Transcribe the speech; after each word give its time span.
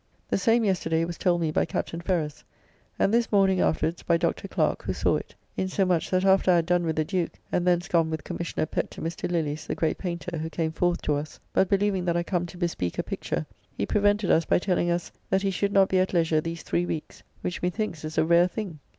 The 0.29 0.37
same 0.39 0.63
yesterday 0.63 1.05
was 1.05 1.19
told 1.19 1.41
me 1.41 1.51
by 1.51 1.63
Captain 1.65 2.01
Ferrers; 2.01 2.43
and 2.97 3.13
this 3.13 3.31
morning 3.31 3.61
afterwards 3.61 4.01
by 4.01 4.17
Dr. 4.17 4.47
Clerke, 4.47 4.81
who 4.81 4.93
saw 4.93 5.15
it. 5.17 5.35
Insomuch 5.55 6.09
that 6.09 6.25
after 6.25 6.49
I 6.49 6.55
had 6.55 6.65
done 6.65 6.85
with 6.87 6.95
the 6.95 7.05
Duke, 7.05 7.33
and 7.51 7.67
thence 7.67 7.87
gone 7.87 8.09
with 8.09 8.23
Commissioner 8.23 8.65
Pett 8.65 8.89
to 8.89 9.01
Mr. 9.03 9.29
Lilly's, 9.29 9.67
the 9.67 9.75
great 9.75 9.99
painter, 9.99 10.39
who 10.39 10.49
came 10.49 10.71
forth 10.71 11.03
to 11.03 11.13
us; 11.13 11.39
but 11.53 11.69
believing 11.69 12.03
that 12.05 12.17
I 12.17 12.23
come 12.23 12.47
to 12.47 12.57
bespeak 12.57 12.97
a 12.97 13.03
picture, 13.03 13.45
he 13.77 13.85
prevented 13.85 14.31
us 14.31 14.43
by 14.43 14.57
telling 14.57 14.89
us, 14.89 15.11
that 15.29 15.43
he 15.43 15.51
should 15.51 15.71
not 15.71 15.87
be 15.87 15.99
at 15.99 16.13
leisure 16.15 16.41
these 16.41 16.63
three 16.63 16.87
weeks; 16.87 17.21
which 17.41 17.61
methinks 17.61 18.03
is 18.03 18.17
a 18.17 18.25
rare 18.25 18.47
thing. 18.47 18.79